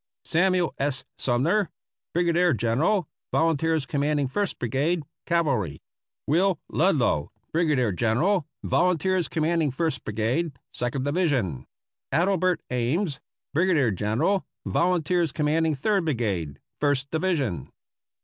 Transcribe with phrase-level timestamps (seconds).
[0.25, 1.03] Samuel S.
[1.19, 1.69] Summer,
[2.15, 5.79] Brigadier General Volunteers Commanding First Brigade, Cavalry.
[6.25, 11.67] Will Ludlow, Brigadier General Volunteers Commanding First Brigade, Second Division.
[12.11, 13.19] Adelbert Ames,
[13.53, 17.71] Brigadier General Volunteers Commanding Third Brigade, First Division.